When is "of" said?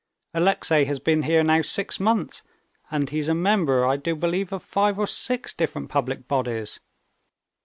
4.51-4.63